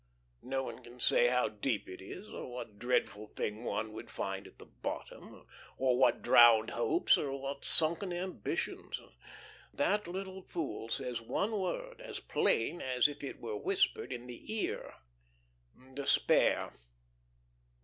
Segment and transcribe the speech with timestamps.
[0.41, 4.47] No one can say how deep it is, or what dreadful thing one would find
[4.47, 5.45] at the bottom,
[5.77, 8.99] or what drowned hopes or what sunken ambitions.
[9.71, 14.51] That little pool says one word as plain as if it were whispered in the
[14.51, 14.95] ear
[15.93, 16.73] despair.